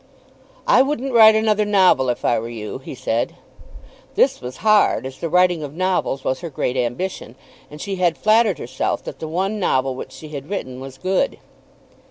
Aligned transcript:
"I 0.65 0.81
wouldn't 0.81 1.13
write 1.13 1.35
another 1.35 1.63
novel 1.63 2.09
if 2.09 2.25
I 2.25 2.39
were 2.39 2.49
you," 2.49 2.79
he 2.79 2.95
said. 2.95 3.35
This 4.15 4.41
was 4.41 4.57
hard, 4.65 5.05
as 5.05 5.19
the 5.19 5.29
writing 5.29 5.61
of 5.61 5.75
novels 5.75 6.23
was 6.23 6.39
her 6.39 6.49
great 6.49 6.75
ambition, 6.75 7.35
and 7.69 7.79
she 7.79 7.97
had 7.97 8.17
flattered 8.17 8.57
herself 8.57 9.03
that 9.03 9.19
the 9.19 9.27
one 9.27 9.59
novel 9.59 9.93
which 9.93 10.11
she 10.11 10.29
had 10.29 10.49
written 10.49 10.79
was 10.81 10.97
good. 10.97 11.37